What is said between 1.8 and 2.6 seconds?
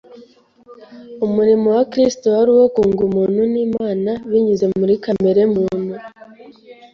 Kristo wari